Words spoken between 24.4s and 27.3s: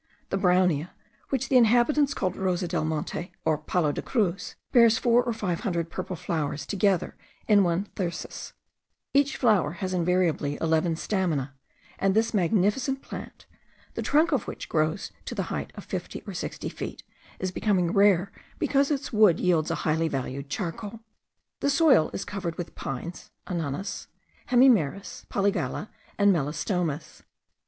hemimeris, polygala, and melastomas.